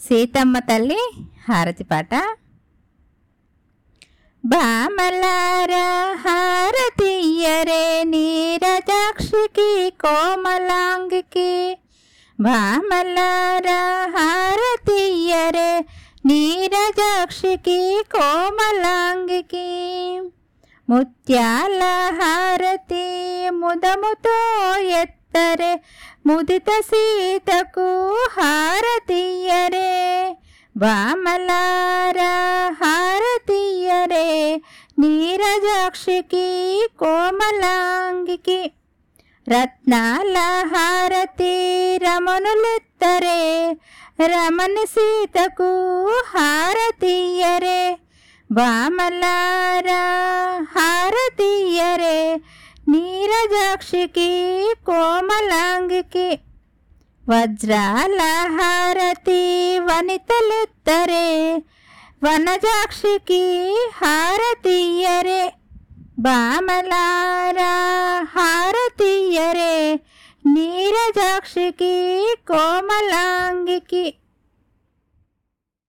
సీతమ్మ 0.00 0.58
తల్లి 0.58 0.98
హారతి 1.48 1.84
పాట. 1.84 2.14
బామలారా 4.44 5.86
హారతియ్యరే 6.24 8.04
నీరజాక్షికి 8.04 9.92
కోమలాంగికి. 10.00 11.78
భామలారా 12.40 13.80
హారతియ్యరే 14.16 15.70
నీరజాక్షికి 16.26 18.02
కోమలాంగికి. 18.12 19.68
ముత్యాల 20.88 21.82
హారతి 22.20 23.06
ముదముతో 23.50 24.38
ఎత్తరే 24.76 25.80
ముదిత 26.26 26.70
సీతకు 26.80 27.88
హారతియ్యరే 28.30 29.87
బామలారా 30.77 32.33
హారతియ్యరే 32.81 34.29
నీరజాక్షికి 34.97 36.47
కోమలాంగికి 36.99 38.61
రత్నాల 39.47 40.37
హారతి 40.73 41.55
రమణులెత్తరే 42.03 43.41
రమణ 44.25 44.75
సీతకు 44.93 45.69
హారతియ్యరే 46.33 47.81
బామలారా 48.49 50.03
హారతియ్యరే 50.75 52.17
నీరజాక్షికి 52.87 54.29
కోమలాంగికి 54.85 56.27
వజ్రాల 57.27 58.19
హారతి 58.57 59.41
వనితలెత్తరే 59.87 61.27
వనజాక్షికి 62.23 63.43
హారతియ్యరే 63.99 65.43
బామలారా 66.19 67.73
హారతియ్యరే 68.35 69.75
నీరజాక్షికి 70.45 71.93
కోమలాంగికి 72.47 74.05